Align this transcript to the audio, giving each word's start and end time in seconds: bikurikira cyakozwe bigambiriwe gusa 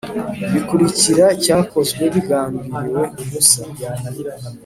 bikurikira 0.53 1.25
cyakozwe 1.43 2.03
bigambiriwe 2.13 3.03
gusa 3.31 3.61